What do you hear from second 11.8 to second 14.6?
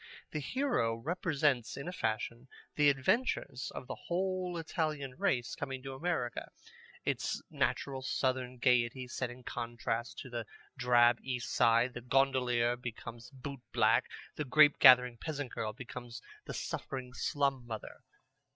The gondolier becomes boot black. The